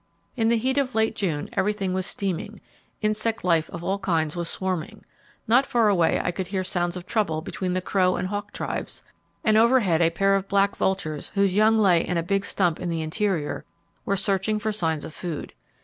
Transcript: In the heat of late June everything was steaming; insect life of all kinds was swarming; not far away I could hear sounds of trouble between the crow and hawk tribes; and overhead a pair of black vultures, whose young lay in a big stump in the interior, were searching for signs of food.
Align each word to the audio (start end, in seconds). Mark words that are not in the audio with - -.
In 0.35 0.49
the 0.49 0.57
heat 0.57 0.79
of 0.79 0.95
late 0.95 1.15
June 1.15 1.47
everything 1.53 1.93
was 1.93 2.07
steaming; 2.07 2.59
insect 3.03 3.43
life 3.43 3.69
of 3.69 3.83
all 3.83 3.99
kinds 3.99 4.35
was 4.35 4.49
swarming; 4.49 5.05
not 5.47 5.63
far 5.63 5.89
away 5.89 6.19
I 6.19 6.31
could 6.31 6.47
hear 6.47 6.63
sounds 6.63 6.97
of 6.97 7.05
trouble 7.05 7.43
between 7.43 7.73
the 7.73 7.83
crow 7.83 8.15
and 8.15 8.27
hawk 8.29 8.51
tribes; 8.51 9.03
and 9.43 9.57
overhead 9.57 10.01
a 10.01 10.09
pair 10.09 10.33
of 10.33 10.47
black 10.47 10.75
vultures, 10.75 11.29
whose 11.35 11.55
young 11.55 11.77
lay 11.77 12.01
in 12.03 12.17
a 12.17 12.23
big 12.23 12.45
stump 12.45 12.79
in 12.79 12.89
the 12.89 13.03
interior, 13.03 13.63
were 14.03 14.17
searching 14.17 14.57
for 14.57 14.71
signs 14.71 15.05
of 15.05 15.13
food. 15.13 15.53